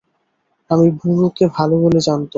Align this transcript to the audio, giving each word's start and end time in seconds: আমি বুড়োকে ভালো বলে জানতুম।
আমি 0.69 0.87
বুড়োকে 0.99 1.45
ভালো 1.55 1.75
বলে 1.83 1.99
জানতুম। 1.99 2.29